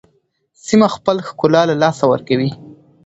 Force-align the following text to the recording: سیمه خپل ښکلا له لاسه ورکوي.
سیمه 0.65 0.87
خپل 0.95 1.17
ښکلا 1.27 1.61
له 1.69 1.75
لاسه 1.83 2.03
ورکوي. 2.11 2.51